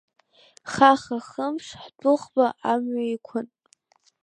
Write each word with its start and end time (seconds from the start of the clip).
Хаха-хымш 0.71 1.67
ҳдәыӷба 1.83 2.45
амҩа 2.71 3.03
иқәын. 3.15 3.47